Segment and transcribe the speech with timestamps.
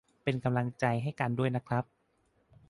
[0.23, 1.83] เป็นกำลังใจให้กันด้วยนะครับ